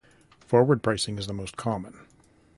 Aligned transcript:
Forward 0.39 0.81
pricing 0.81 1.19
is 1.19 1.27
the 1.27 1.33
most 1.33 1.57
common. 1.57 2.07